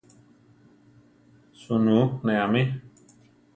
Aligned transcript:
Suunú 1.61 1.99
ne 2.25 2.41
amí. 2.47 2.67